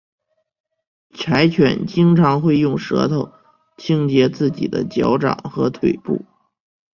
[1.13, 3.33] 柴犬经常会用舌头
[3.77, 6.25] 清洁自己的脚掌和腿部。